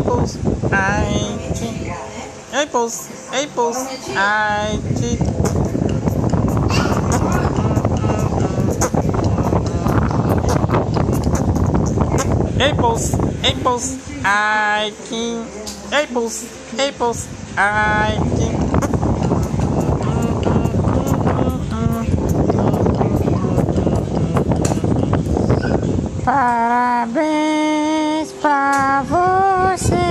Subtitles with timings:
[0.00, 0.36] Apples,
[0.72, 1.60] IT.
[2.54, 2.96] Apples,
[3.34, 3.76] apples,
[4.16, 5.20] IT.
[12.60, 15.46] Apples, apples, I can.
[15.92, 16.44] Apples,
[16.78, 18.60] apples, I can.
[26.24, 27.50] Parabéns
[28.40, 29.02] para
[29.70, 30.09] 我